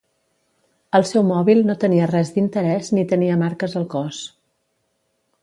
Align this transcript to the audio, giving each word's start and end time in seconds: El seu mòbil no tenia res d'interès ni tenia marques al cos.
El 0.99 1.03
seu 1.09 1.25
mòbil 1.31 1.61
no 1.67 1.75
tenia 1.83 2.07
res 2.13 2.33
d'interès 2.39 2.91
ni 2.99 3.05
tenia 3.13 3.37
marques 3.43 3.77
al 3.83 3.87
cos. 3.95 4.25